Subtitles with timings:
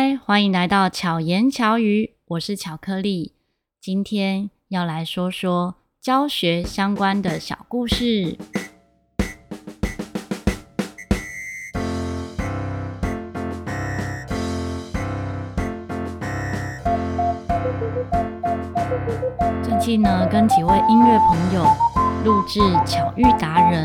[0.00, 3.32] 嗨，欢迎来到巧言巧语，我是巧克力。
[3.80, 8.38] 今天要来说说教学相关的小故事。
[19.64, 21.64] 最近呢，跟几位音乐朋友
[22.24, 23.84] 录制《巧遇达人》，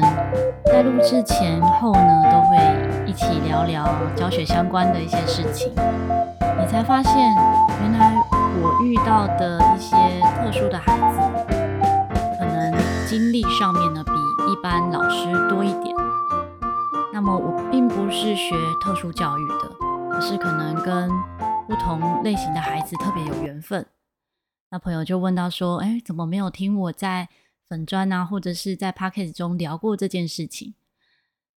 [0.66, 2.83] 在录制前后呢，都会
[3.14, 3.86] 一起聊聊
[4.16, 5.72] 教学相关的一些事情。
[5.72, 8.12] 你才发现，原来
[8.60, 9.96] 我遇到的一些
[10.42, 11.20] 特殊的孩子，
[12.40, 12.74] 可能
[13.08, 14.12] 经历上面呢，比
[14.52, 15.96] 一般老师多一点。
[17.14, 19.70] 那么我并不是学特殊教育的，
[20.12, 21.08] 而是可能跟
[21.68, 23.86] 不同类型的孩子特别有缘分。
[24.72, 27.30] 那朋友就问到说：“哎，怎么没有听我在
[27.70, 30.74] 粉专啊，或者是在 Podcast 中聊过这件事情？”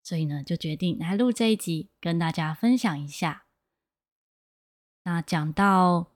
[0.06, 3.46] 所以呢，就决定来录这一集，跟大家分享一下。
[5.04, 6.12] 那讲到，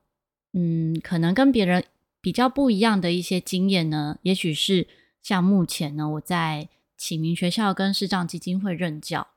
[0.54, 1.84] 嗯，可能跟别人
[2.22, 4.88] 比较不一样的一些经验呢，也许是
[5.24, 9.30] 像目前呢，我在启明学校跟视障基金会任教。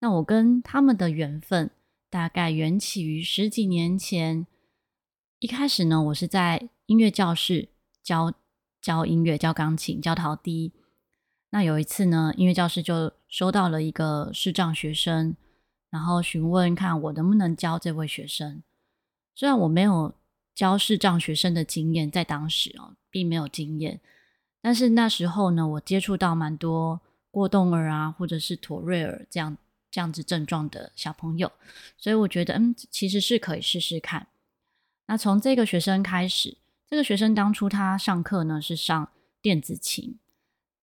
[0.00, 1.70] 那我跟他们的缘分，
[2.10, 4.46] 大概缘起于十几年前。
[5.38, 7.70] 一开始呢，我是在音乐教室
[8.02, 8.34] 教
[8.82, 10.74] 教音乐、教钢琴、教陶笛。
[11.48, 15.36] 那有一次呢，音乐教室就收到了一个视障学生，
[15.88, 18.62] 然后询问看我能不能教这位学生。
[19.34, 20.12] 虽然我没有
[20.54, 24.00] 教视障学生的经验，在当时哦，并没有经验，
[24.60, 27.00] 但是那时候呢，我接触到蛮多
[27.30, 29.56] 过动儿啊，或者是妥瑞尔这样
[29.90, 31.50] 这样子症状的小朋友，
[31.96, 34.26] 所以我觉得，嗯，其实是可以试试看。
[35.06, 39.08] 那从这个学生开始，这个学生当初他上课呢是上
[39.40, 40.18] 电子琴，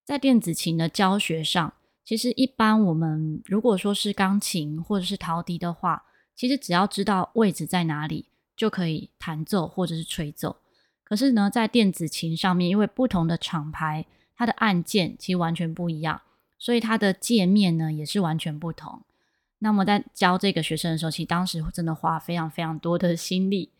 [0.03, 1.73] 在电子琴的教学上，
[2.07, 10.55] 其实一般我们如果说是钢琴或者是陶笛的话，其实只要知道位置在哪里就可以弹奏或者是吹奏。
[11.03, 14.05] 可是呢，在电子琴上面，因为不同的厂牌，
[14.37, 16.21] 它的按键其实完全不一样，
[16.57, 19.01] 所以它的界面呢也是完全不同。
[19.59, 23.73] 那么在教这个学生的时候，其实当时真的花非常非常多的心力。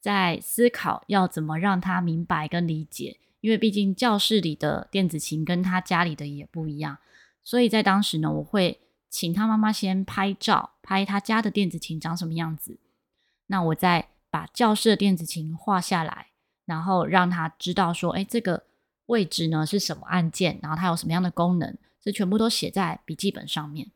[0.00, 6.96] 在思考要怎么让他明白跟理解，因为毕竟教室里的电子琴跟他家里的也不一样，
[7.44, 12.78] 所以在当时呢，我会请他妈妈先拍照，拍他家的电子琴长什么样子，
[13.46, 16.28] 那我再把教室的电子琴画下来，
[16.64, 18.64] 然后让他知道说，哎，这个
[19.06, 23.90] 位置呢是什么按键，然后它有什么样的功能，这全部都写在笔记本上面。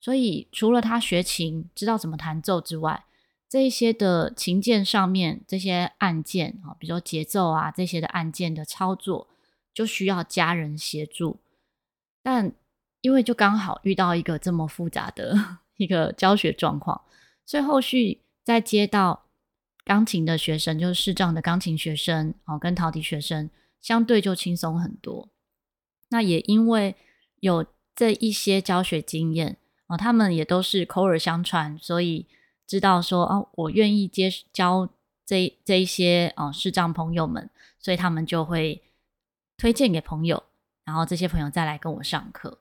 [0.00, 3.04] 所以除了他学琴知道怎么弹奏之外，
[3.48, 9.28] 这些的琴键上面这些按键啊，比如说节奏啊这些的按键的操作，
[9.72, 11.40] 就需要家人协助。
[12.22, 12.52] 但
[13.04, 15.36] 因为就刚好遇到一个这么复杂的
[15.76, 17.02] 一个教学状况，
[17.44, 19.26] 所以后续再接到
[19.84, 23.50] 钢琴的学生，就是视障的钢琴学生哦，跟陶笛学生
[23.82, 25.28] 相对就轻松很多。
[26.08, 26.96] 那也因为
[27.40, 32.26] 有这一些教学经验啊，他们也都是口耳相传，所以。
[32.66, 34.88] 知道说哦，我愿意接教
[35.26, 38.82] 这这一些哦视障朋友们，所以他们就会
[39.58, 40.42] 推荐给朋友，
[40.82, 42.56] 然后这些朋友再来跟我上课，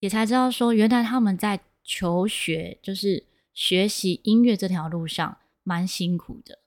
[0.00, 6.58] 也才知道说原来他们在求学，就是学习音乐这条路上蛮辛苦的，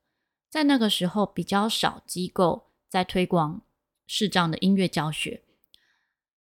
[0.49, 3.61] 在那个时候比较少机构在推广
[4.07, 5.43] 视障的音乐教学，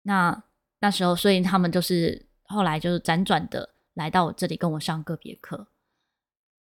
[0.03, 0.43] 那
[0.79, 5.67] 那时候所以他们就是后来就是辗转的来到我这里跟我上个别课。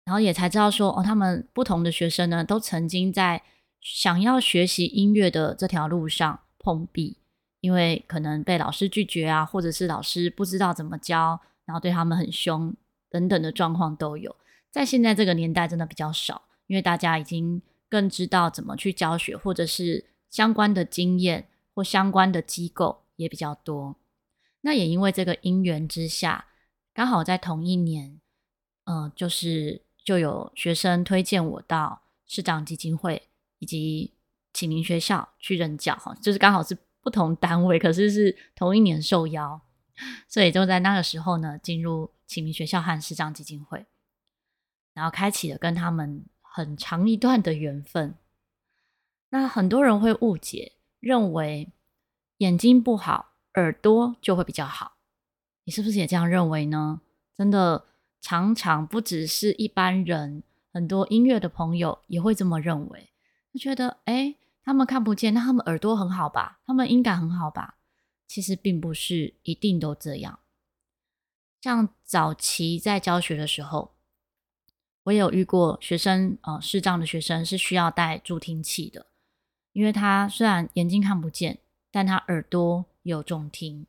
[0.06, 3.42] 然后也才知道说，哦，他们不同的学生呢，都曾经在
[3.80, 7.20] 想要学习音乐的这条路上碰壁，
[7.64, 12.76] 因为可能被老师拒绝啊，或者是老师不知道怎么教，然后对他们很凶
[13.10, 14.36] 等等的状况都有。
[14.70, 23.96] 在现在这个年代，真的比较少，因为大家已经更知道怎么去教学，或者是相关的经验或相关的机构也比较多。
[24.62, 26.48] 那也因为这个因缘之下，
[26.94, 28.20] 刚好在同一年，
[28.84, 29.82] 嗯、就是。
[30.06, 33.30] 就有学生推荐我到市长基金会
[33.60, 34.12] 以及
[34.52, 39.62] 启明学校去任教，哈，就是刚好是不同单位，可是是同一年受邀，
[40.28, 43.86] 所以就在那个时候呢，进入启明学校和视障基金会，
[44.94, 48.16] 然后开启了跟他们很长一段的缘分。
[49.30, 51.70] 那很多人会误解，认为
[52.38, 54.94] 眼睛不好，耳朵就会比较好，
[55.66, 57.02] 你是不是也这样认为呢？
[57.36, 57.86] 真的。
[58.26, 63.10] 常常不只是一般人，很多音乐的朋友也会这么认为，
[63.52, 66.62] 就觉得诶，他们看不见，那他们耳朵很好吧？
[66.66, 67.78] 他们音感很好吧？
[68.28, 70.40] 其实并不是一定都这样。
[71.62, 73.96] 像早期在教学的时候，
[75.04, 79.08] 我也有遇过学生，呃，视障的学生是需要戴助听器的，
[79.74, 81.60] 因为他虽然眼睛看不见，
[81.92, 83.86] 但他耳朵有重听，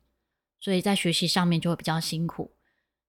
[0.61, 2.50] 所以在学习上面就会比较辛苦。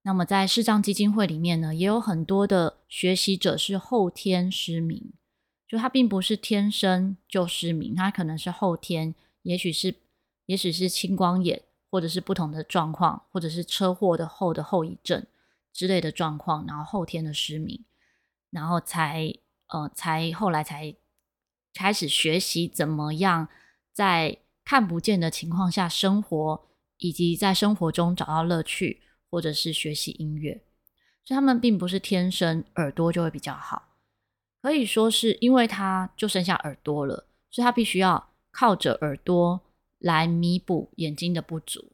[0.04, 5.14] 那么在视障基金会里面呢，也有很多的学习者是后天失明，
[5.68, 9.96] 就他并不是天生就失明，他可能是后天，也许是，
[10.46, 15.26] 也许是青光眼，或者是不同的状况，或者是车祸的后的后遗症
[15.74, 17.84] 之类的状况，然后后天的失明。
[18.52, 19.34] 然后才
[19.68, 20.96] 呃，才后来才
[21.74, 23.50] 开始学习怎么样
[23.92, 26.68] 在看不见的情况下生活，
[27.00, 30.64] 以及在生活中找到乐趣，或者是学习音乐。
[31.26, 33.95] 所以他们并不是天生耳朵就会比较好，
[34.66, 39.62] 可以说是因为他就剩下耳朵了，所以他必须要靠着耳朵
[40.00, 41.92] 来弥补眼睛的不足。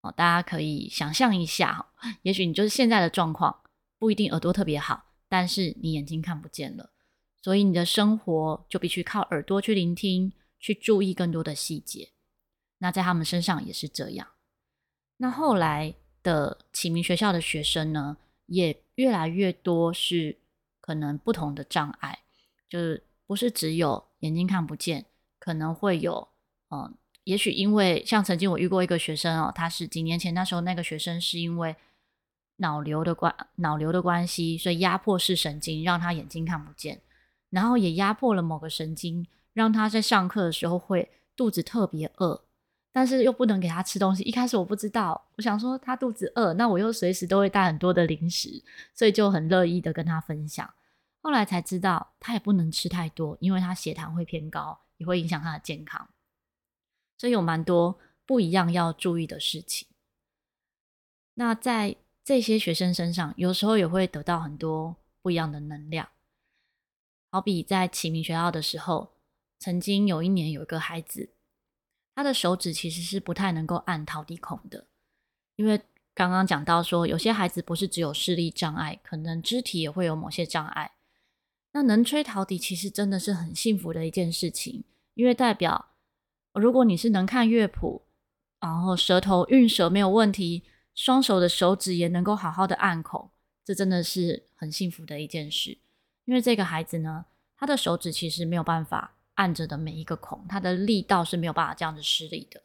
[0.00, 1.86] 哦，大家可以想象一下，
[2.22, 3.60] 也许你就是现在的状况，
[4.00, 5.04] 不一定耳朵特别好。
[5.28, 6.90] 但是你眼睛看不见了，
[7.40, 12.08] 所以你的生活就必须靠耳朵去聆听，去注意更多的细节。
[12.78, 14.26] 那在他们身上也是这样。
[15.18, 15.94] 那后来
[16.24, 18.16] 的启明学校的学生呢，
[18.46, 20.40] 也越来越多是
[20.86, 22.20] 可能不同的障碍，
[22.68, 25.06] 就是不是只有眼睛看不见，
[25.40, 26.28] 可能会有，
[26.70, 26.94] 嗯，
[27.24, 31.76] 也许因为像曾经我遇过一个学生哦，他是几年前那时候那个学生是因为。
[32.58, 37.02] 脑瘤的关脑瘤的关系，所以压迫视神经让他眼睛看不见，
[37.50, 42.45] 然后也压迫了某个神经，让他在上课的时候会肚子特别饿，
[42.96, 44.22] 但是又不能给他吃东西。
[44.22, 48.64] 一开始我不知道，我想说他肚子饿，那我又随时都会带很多的零食，
[48.94, 50.72] 所以就很乐意的跟他分享。
[51.20, 56.08] 后来才知道他也不能吃太多，因为他血糖会偏高，也会影响他的健康，
[57.18, 59.86] 所以有蛮多不一样要注意的事情。
[61.34, 66.08] 那在这些学生身上，有时候也会得到很多不一样的能量。
[67.30, 69.12] 好比在启明学校的时候，
[69.58, 71.28] 曾经有一年有一个孩子，
[72.16, 74.86] 他的手指其实是不太能够按陶笛孔的，
[75.54, 75.80] 因为
[76.14, 80.92] 刚刚讲到说，有些孩子不是只有视力障碍，可能肢体也会有某些障碍。
[81.72, 84.82] 那能吹陶笛其实真的是很幸福的一件事情，
[85.14, 85.90] 因为代表
[86.54, 88.06] 如果你是能看乐谱，
[88.58, 90.64] 然后舌头运舌没有问题。
[90.94, 93.30] 双手的手指也能够好好的按孔，
[93.62, 95.76] 这真的是很幸福的一件事。
[96.24, 102.62] 因为这个孩子呢，他的手指其实没有办法按着的每一个孔，它的力道是没有办法这样子施力的。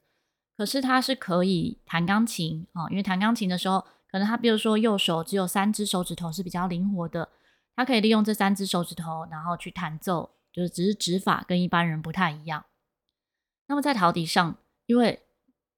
[0.57, 3.79] 可是他是可以弹钢琴啊，因为弹钢琴的时候，
[4.11, 7.29] 可能他比如说右手只有三只手指头是比较灵活的，
[7.75, 12.65] 他可以利用这三只手指头，然后去弹奏，就是只是指法跟一般人不太一样。
[13.67, 15.23] 那么在陶笛上，因为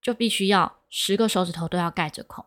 [0.01, 2.43] 就必须要十个手指头都要盖着孔，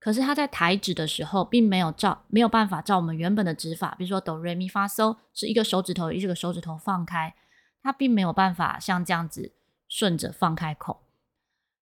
[0.00, 7.34] 可是他在抬指的时候，并没有照没有办法照我们原本的指法，比如说哆瑞咪发嗦是一个手指头一个手指头放开，
[7.84, 9.52] 他并没有办法像这样子
[9.88, 11.02] 顺着放开口。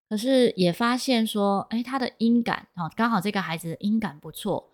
[0.08, 4.70] 可是也发现说，诶，他的音感哦，刚好这个孩子的音感不错，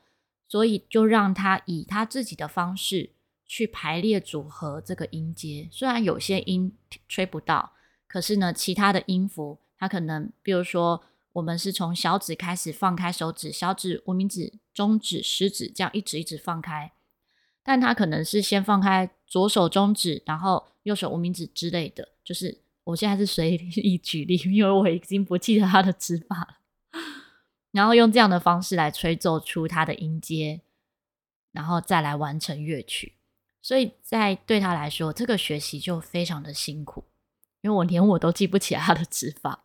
[0.49, 3.11] 所以就让他以他自己的方式
[3.47, 5.69] 去排列组合这个音阶。
[5.71, 6.77] 虽然有些音
[7.07, 7.75] 吹不到，
[8.09, 9.61] 可是呢，其他的音符。
[9.79, 11.05] 他可能，比如说，
[11.35, 16.91] 我们是从小指开始放开手指，小指、无名指、中指、食指这样一直一直放开，
[17.63, 22.09] 但他可能是先放开左手中指，然后右手无名指之类的。
[22.25, 26.59] 就是我现在是随意 举例，因为我已经不记得他的指法了。
[27.71, 30.63] 然后用这样的方式来吹奏出他的音阶，
[31.53, 33.15] 然后再来完成乐曲。
[33.61, 37.05] 所以在对他来说，这个学习就非常的辛苦。
[37.61, 39.65] 因为我连我都记不起他的指法，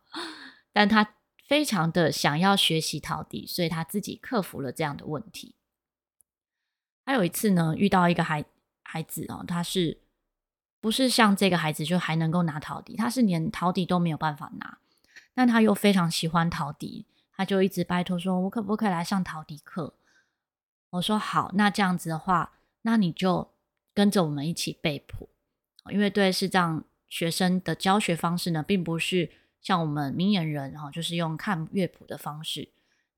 [0.72, 1.14] 但他
[1.46, 5.54] 非常的想要学习陶笛，所以他自己克服了这样的问题。
[7.06, 8.44] 还有一次呢，遇到一个孩
[8.82, 10.02] 孩子哦，他是
[10.84, 12.94] 不是像这个孩子就还能够拿陶笛？
[12.94, 14.76] 他是连陶笛都没有办法拿，
[15.32, 19.94] 但他又非常喜欢陶笛，他就一直拜托说：“我可不可以来上陶笛课？”
[20.92, 23.50] 我说：“好，那这样子的话，那你就
[23.94, 25.30] 跟着我们一起背谱，
[25.90, 29.30] 因为对是这样。”学生的教学方式呢，并不是
[29.62, 32.70] 像我们明眼人哈，就是用看乐谱的方式。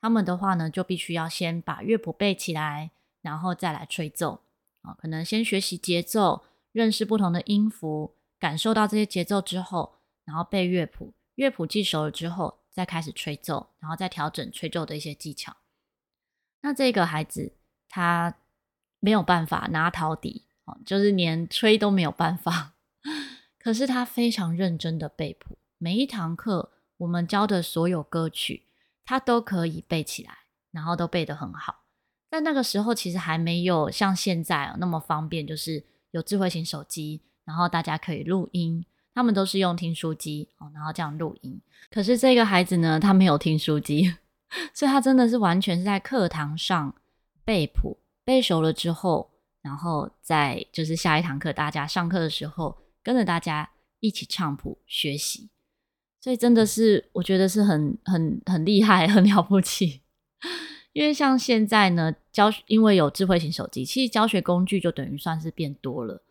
[0.03, 2.91] 他们的话呢，就必须要先把乐谱背起来，
[3.23, 4.43] 然后再来吹奏
[4.83, 4.95] 啊。
[4.99, 6.45] 可能先学习节奏，
[6.77, 9.95] 认识不同的音符，感受到这些节奏之后，
[10.27, 11.15] 然后背乐谱。
[11.37, 15.57] 乐谱记熟了之后，再开始吹奏，然后再调整吹奏的一些技巧。
[16.61, 17.55] 那这个孩子
[17.89, 18.37] 他
[19.01, 20.45] 没有办法拿陶笛，
[20.85, 22.75] 就是连吹都没有办法。
[23.59, 28.67] 可是他非常认真的背谱，每一堂课我们教的所有歌曲，
[29.03, 30.41] 他都可以背起来，
[30.73, 31.85] 然后都背得很好。
[32.29, 38.85] 但那个时候其实还没有像现在那么方便，就是有智慧型手机，然后大家可以录音。
[39.15, 41.61] 他们都是用听书机哦，然后这样录音。
[41.91, 44.15] 可是这个孩子呢，他没有听书机，
[44.75, 46.95] 所以他真的是完全是在课堂上
[47.45, 49.31] 背谱，背熟了之后，
[49.63, 53.71] 然后在就是下一堂课大家上课的时候，跟着大家
[54.01, 55.49] 一起唱谱学习。
[56.21, 60.03] 所以真的是我觉得是很很很厉害，很了不起。
[60.97, 66.23] 因为像现在呢，教因为有智慧型手机，其实教学工具就等于算是变多了。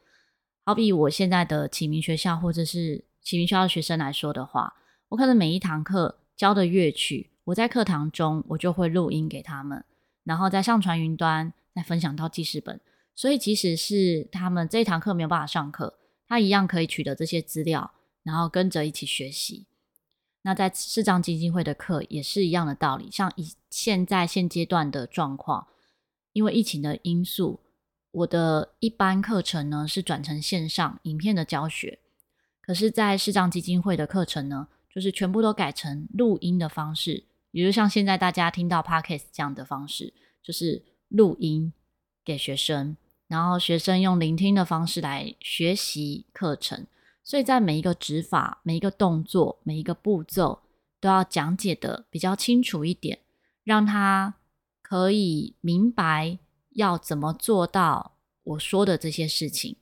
[0.64, 4.74] 好比我现在的启明学校，或者是启明学校的学生来说的话，
[5.10, 9.86] 我可能每一堂课教的乐曲，我在课堂中我就会录音给他们，
[10.24, 12.82] 然后再上传云端，再分享到记事本。
[13.14, 17.92] 所以即使是他们这一堂课没有办法上课，他一样可以取得这些资料，
[18.24, 19.68] 然后跟着一起学习。
[20.46, 25.66] 那在视障基金会的课也是一样的道理，像以现在现阶段的状况，
[26.34, 27.62] 因为疫情的因素。
[28.12, 32.00] 我的一般课程呢是转成线上影片的教学，
[32.62, 41.74] 可是，在视障基金会的课程呢，就是全部都改成录音的方式，比如像现在大家听到 Podcast 这样的方式，就是录音
[42.24, 42.96] 给学生，
[43.28, 46.88] 然后学生用聆听的方式来学习课程，
[47.26, 50.62] 所以在每一个指法、每一个动作、每一个步骤
[51.02, 53.20] 都要讲解的比较清楚一点，
[53.66, 54.36] 让他
[54.82, 56.40] 可以明白。
[56.76, 59.78] 要怎么做到我说的这些事情？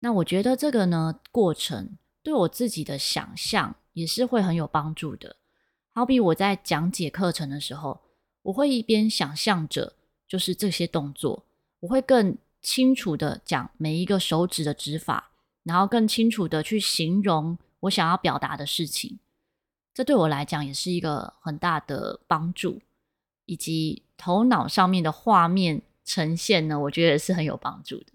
[0.00, 5.36] 那我觉得这个呢，过程对我自己的想象也是会很有帮助的。
[5.88, 8.02] 好比我在讲解课程的时候，
[8.42, 9.94] 我会一边想象着
[10.28, 11.46] 就是这些动作，
[11.80, 15.29] 我会更清楚的讲每一个手指的指法，
[15.64, 19.18] 然后更清楚的去形容我想要表达的事情。
[19.94, 22.80] 这对我来讲也是一个很大的帮助。
[23.46, 28.12] 以及头脑上面的画面呈现呢，我觉得是很有帮助的。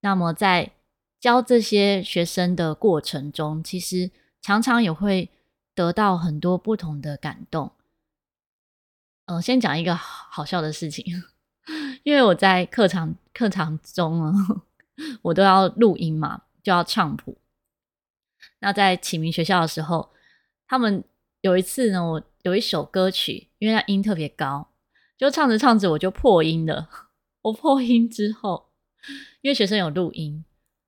[0.00, 0.72] 那么在
[1.20, 4.10] 教这些学生的过程中，其实
[4.42, 5.30] 常常也会
[5.72, 7.70] 得到很多不同的感动。
[9.26, 11.04] 呃，先讲一个好笑的事情，
[12.02, 14.62] 因为我在课堂课堂中呢，
[15.22, 17.38] 我都要录音嘛，就要唱谱。
[18.60, 20.10] 那在启明学校的时候，
[20.66, 21.04] 他们
[21.40, 22.22] 有一次呢，我。
[22.42, 24.68] 有一首歌曲，因为它音特别高，
[25.18, 26.88] 就唱着唱着我就破音了。
[27.42, 28.68] 我破音之后，
[29.40, 30.44] 因为学生有录音，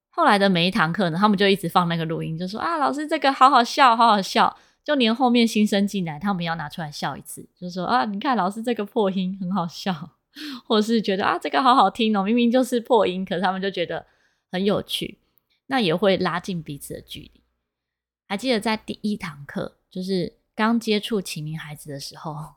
[0.08, 4.56] 后来的每一堂课呢，他们就一直放那个录音，就说啊，老师这个好好笑，好好笑。
[4.84, 10.17] 就连后面新生进来，他们要拿出来笑一次，就说啊，你看老师这个破音很好笑，
[10.66, 14.06] 或是觉得啊，这个好好听哦，明明就是破音，可是他们就觉得
[14.50, 15.18] 很有趣，
[15.66, 17.42] 那也会拉近彼此的距离。
[18.26, 20.38] 还记得在第一堂课，就是。
[20.58, 22.56] 刚接触启明孩子的时候，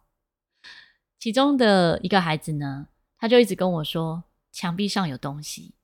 [1.19, 5.75] 其中的一个孩子呢，他就一直跟我说墙壁上有东西。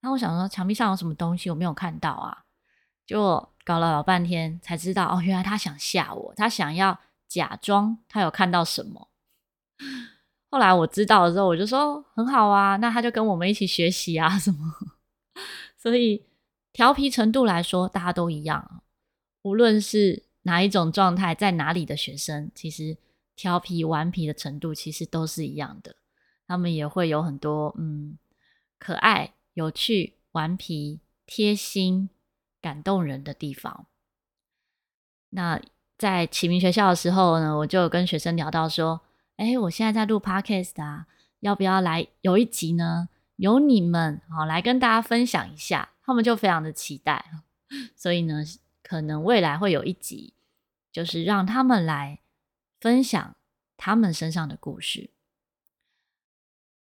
[0.00, 2.46] 那我想说墙壁上有什么东西，我没有看到啊，
[3.06, 6.98] 就搞了老半天才知道哦，原来他想吓我，他想要
[7.28, 9.08] 假装他有看到什么。
[10.52, 14.58] 后来我知道的时候，我就说很好啊，那他就跟我们一起学习啊什么。
[15.76, 16.24] 所以
[16.72, 18.82] 调皮程度来说，大家都一样，
[19.42, 20.30] 无论是。
[20.44, 22.96] 哪一种状态在哪里的学生，其实
[23.36, 25.94] 调皮顽皮的程度其实都是一样的。
[26.48, 28.18] 他们也会有很多嗯
[28.76, 32.10] 可爱、有趣、顽皮、贴心、
[32.60, 33.86] 感动人的地方。
[35.28, 35.62] 那
[35.96, 39.00] 在启明学校的时候呢，我就跟学生聊到说
[39.42, 41.08] ：“哎，我现在在录 Podcast 啊，
[41.40, 43.08] 要不要来有一集呢？
[43.36, 47.24] 由你们好来跟大家分享一下。”他们就非常的期待，
[47.96, 48.44] 所以呢。
[48.82, 50.34] 可能未来会有一集，
[50.92, 52.20] 就是让他们来
[52.78, 53.34] 分享
[53.78, 55.08] 他们身上的故事。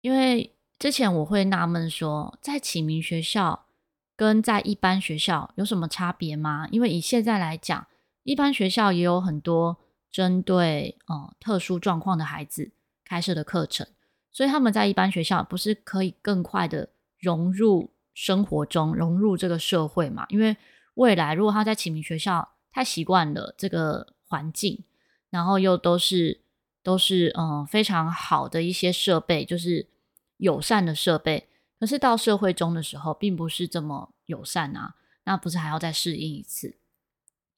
[0.01, 3.67] 因为之前我会纳闷说，在启明学校
[4.15, 6.67] 跟在一般学校有什么差别吗？
[6.71, 7.85] 因为以现在来讲，
[8.23, 9.77] 一般学校也有很多
[10.13, 12.71] 针对呃特殊状况的孩子
[13.03, 13.87] 开设的课程，
[14.31, 20.27] 所以他们在一般学校不是可以更快的融入生活中，融入这个社会嘛？
[20.29, 20.55] 因为
[20.93, 24.83] 未来，如果他在启明学校太习惯了这个环境，
[25.31, 26.41] 然后又都是
[26.83, 29.87] 都是嗯非常好的一些设备，就是
[30.37, 34.93] 友善的设备，可是到社会中的时候，并不是这么友善啊，
[35.23, 36.77] 那不是还要再适应一次？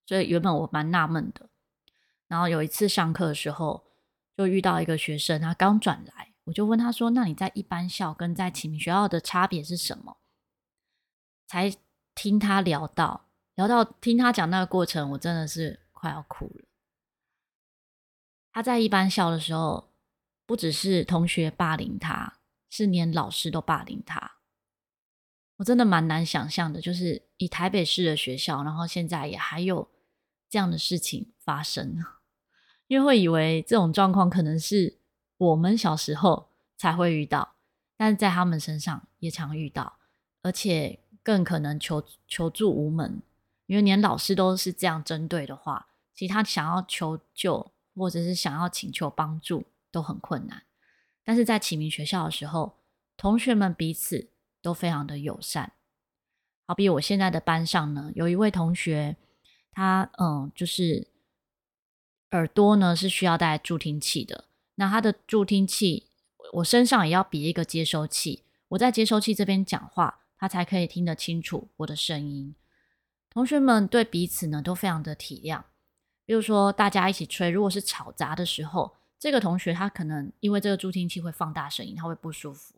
[0.05, 1.49] 所以原本我蛮纳闷的。
[2.27, 3.85] 然后有一次上课的时候，
[4.35, 10.17] 就遇到一个学生，他刚转来，我就问他说：“那你在一般校跟在启明学校的差别是什么？”
[11.47, 11.73] 才
[12.13, 13.29] 听他聊到。
[13.55, 16.65] 聊到听他讲那个过程，我真的是快要哭了。
[18.51, 19.93] 他在一般校的时候，
[20.45, 22.39] 不只是同学霸凌他，
[22.69, 24.39] 是连老师都霸凌他。
[25.55, 29.89] 我真的蛮难想象的，就是以台北市的学校，然后现在也还有
[30.55, 32.01] 这样的事情发生，
[32.87, 34.99] 因为会以为这种状况可能是
[35.35, 36.47] 我们小时候
[36.77, 37.55] 才会遇到，
[37.97, 39.97] 但是在他们身上也常遇到，
[40.43, 43.21] 而且更可能求求助无门，
[43.65, 50.63] 因为连老师都是这样针对的话，其他想要求救或者是想要请求帮助都很困难。
[51.25, 52.77] 但是在启明学校的时候，
[53.17, 54.29] 同学们彼此。
[54.61, 55.73] 都非常的友善，
[56.65, 59.15] 好比我现在的班上呢，有一位同学，
[59.75, 61.09] 他嗯，就是
[62.31, 64.45] 耳朵呢是需要戴助听器的。
[64.75, 66.07] 那他的助听器，
[66.53, 72.55] 我身上也要别一个接收器，我在接收器这边讲话，他才可以听得清楚我的声音。
[73.29, 75.61] 同学们对彼此呢都非常的体谅，
[76.25, 82.75] 比如说大家一起吹，如果是吵杂的时候，这个同学他可能因为这个助听器会放大声音，他会不舒服。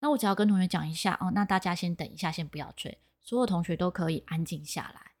[0.00, 5.12] 那我只要跟同学讲一下哦，那大家先等一下，先不要吹，所有同学都可以安静下来。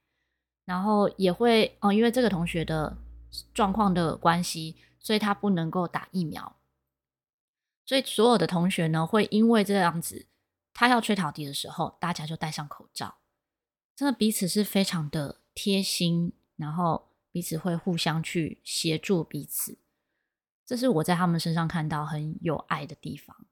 [0.68, 2.94] 然后也会哦，因为这个同学的
[3.54, 6.56] 状况的关系，所以他不能够打疫苗，
[7.86, 10.26] 所以所有的同学呢，会因为这样子，
[10.74, 13.16] 他要吹陶笛的时候，大家就戴上口罩，
[13.96, 19.78] 真的彼此是非常的贴心，然后彼此会互相去协助彼此，
[20.66, 23.46] 这是我在他们身上看到很有爱的地方。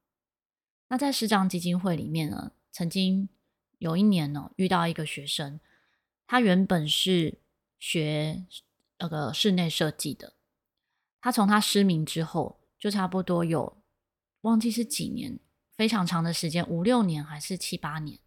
[0.89, 3.31] 那在视障基金会里面呢，曾经
[3.79, 5.59] 有一年呢，遇到一个学生，
[6.27, 7.39] 他原本是
[7.79, 8.47] 学
[8.99, 10.35] 那个室内设计的，
[11.21, 13.83] 他从他失明之后，就差不多有
[14.43, 15.39] 忘记是几年，
[15.77, 18.19] 非常长的时间，五六年还是七八年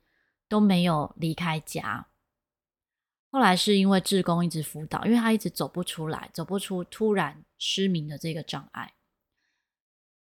[0.47, 2.07] 都没有离开家。
[3.31, 8.93] 后来是因为志工一直辅导，因为他一直走不出来，走不出突然失明的这个障碍，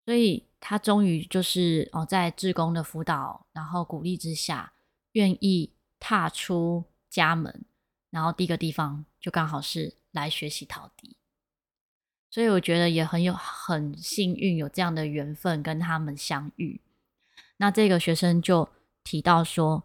[0.06, 0.46] 所以。
[0.60, 4.74] 他终于就是哦，在志工的辅导，然后鼓励之下，
[5.12, 7.63] 愿意踏出家门，
[8.10, 11.17] 然后第一个地方就刚好是来学习陶笛，
[12.30, 16.82] 所以我觉得也很有很幸运，有这样的缘分跟他们相遇。
[17.58, 18.70] 那这个学生就
[19.04, 19.84] 提到说，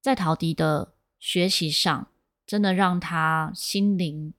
[0.00, 2.08] 在陶笛的学习上，
[2.46, 4.34] 真的让他心灵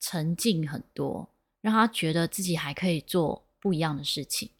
[0.00, 4.50] 沉静很多，让他觉得自己还可以做不一样的事情。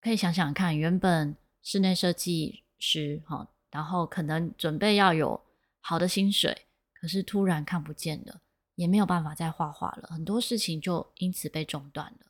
[0.00, 5.42] 可以想想看，原本室内设计师哈，然后可能准备要有
[5.80, 6.65] 好的薪水，
[7.00, 8.40] 可是突然看不见了，
[8.74, 12.26] 也没有办法再画画了，很多事情就因此被中断了。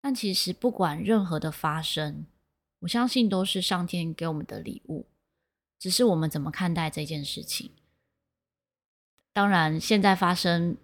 [0.00, 2.26] 但其实不管任何的发生，
[2.80, 5.06] 我相信都是上天给我们的礼物，
[5.78, 7.72] 只是我们怎么看待这件事情。
[9.32, 10.76] 当然，现在发生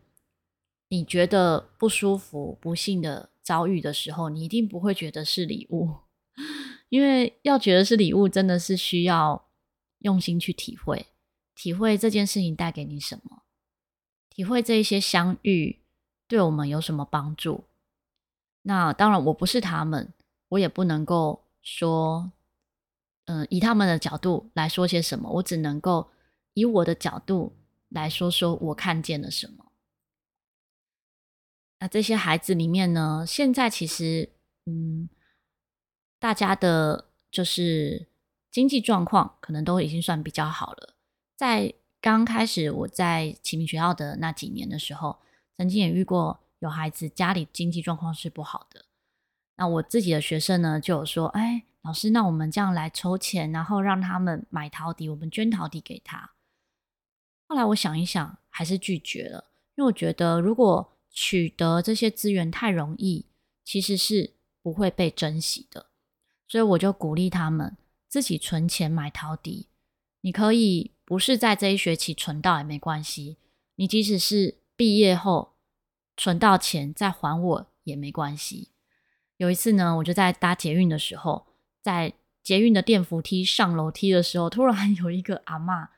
[0.89, 3.31] 你觉得不舒服、不幸的。
[3.45, 5.99] 遭遇的时候，你一定不会觉得是礼物，
[6.89, 9.51] 因为要觉得是礼物，真的是需要
[9.99, 11.09] 用心去体会，
[11.55, 13.43] 体会这件事情带给你什么，
[14.29, 15.81] 体会这一些相遇
[16.27, 17.65] 对我们有什么帮助。
[18.63, 20.13] 那当然，我不是他们，
[20.49, 22.33] 我也不能够说，
[23.27, 26.11] 嗯、以他们的角度来说些什么，我只能够
[26.55, 27.57] 以我的角度
[27.91, 29.73] 来说说我看见了什么。
[31.81, 34.31] 那这些孩子里面呢，现在其实，
[34.65, 35.09] 嗯，
[36.19, 38.09] 大家的就是
[38.51, 40.94] 经济状况可能都已经算比较好了。
[41.37, 45.19] 在刚开始我在启明学校的那几年的时候，
[45.57, 48.85] 曾经也遇过有孩子家里经济状况是不好的。
[49.57, 56.33] 那我自己的学生呢，就有说：“哎，老师，那我们这样来筹钱，然后让他们买陶笛，我们捐陶笛给他。”
[57.47, 63.27] 后来我想一想，还是拒绝了，因为我觉得如果取得这些资源太容易，
[63.65, 65.87] 其实是不会被珍惜的。
[66.49, 67.77] 所以我就鼓励他们
[68.09, 69.69] 自己存钱买陶笛。
[70.23, 73.37] 你可以不是在这一学期存到也没关系，
[73.77, 75.55] 你即使是毕业后
[76.17, 78.71] 存到钱再还我也没关系。
[79.37, 81.47] 有一次呢，我就在搭捷运的时候，
[81.83, 85.91] 在捷运的电扶梯上楼梯的时候，突然有一个阿妈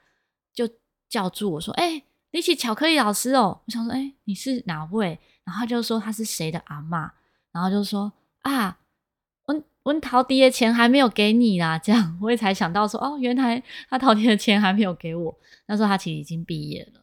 [0.52, 0.68] 就
[1.08, 5.18] 叫住我说：“哎。”你是巧克力老师哦，我想说，哎、你是哪位？
[5.44, 7.14] 然后就说他是谁的阿妈，
[7.50, 8.78] 然后就说啊，
[9.86, 15.38] 温陶笛的钱还没有给你啦，这样我也才想到说，哦，原来他陶笛的钱还没有给我。
[15.66, 17.00] 那时候他其实已经毕业了。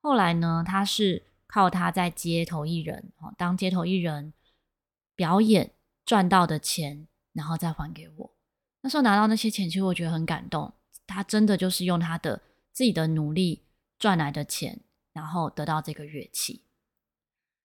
[0.00, 4.32] 后来呢，他是靠他在街头艺人哦，当街头艺人
[5.16, 5.72] 表演
[6.04, 8.34] 赚到的钱，然后再还给我。
[8.82, 10.72] 那时候拿到那些钱，其实我觉得很感动。
[11.06, 12.40] 他真的就是用他的
[12.72, 13.64] 自己的努力。
[13.98, 14.80] 赚来的钱，
[15.12, 16.64] 然后得到这个乐器。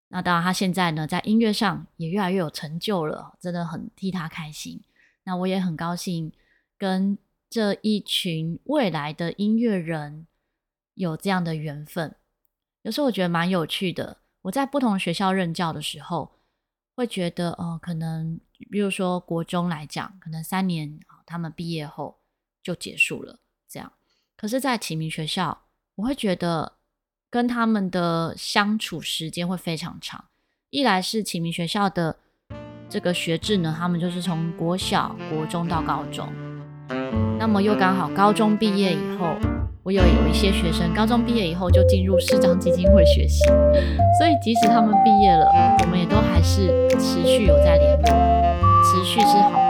[0.09, 4.81] 那当然，他现在呢，在音乐上也越来越有成就了，真的很替他开心。
[5.25, 6.31] 那我也很高兴
[6.77, 7.17] 跟
[7.49, 10.25] 这一群未来的音乐人
[10.93, 12.15] 有这样的缘分。
[12.83, 14.19] 有时候我觉得蛮有趣的。
[14.43, 16.31] 我在不同学校任教的时候，
[16.95, 18.39] 会觉得，哦、可能
[18.71, 22.17] 比如说国中来讲，可能三年他们毕业后
[22.63, 23.91] 就结束了，这样。
[24.37, 25.65] 可是，在启明学校，
[25.95, 26.76] 我会觉得。
[27.29, 30.25] 跟他们的相处时间会非常长。
[30.69, 32.15] 一来是启明学校的
[32.89, 36.27] 这个学制呢，他们就是从国小、国中到高中。
[37.39, 39.35] 那么又刚好高中毕业以后，
[39.83, 43.45] 我有有一些学生高中毕业以后就进入视障基金会学习，
[44.17, 45.49] 所以即使他们毕业了，
[45.83, 48.07] 我们也都还是持续有在联络，
[48.83, 49.66] 持续是好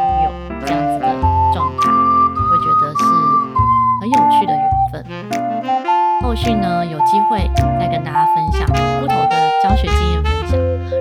[6.38, 8.67] 续呢，有机会再跟大家分享
[9.02, 10.60] 不同的教学经验分享。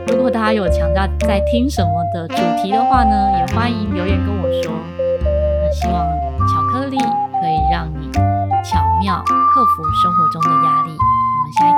[0.08, 4.72] 如果大家有强调在听什么的主题的话呢，也欢迎留言跟我说。
[4.98, 6.06] 那希望
[6.48, 8.10] 巧克力可以让你
[8.64, 10.96] 巧妙克服生活中的压力。
[10.96, 11.72] 我们下一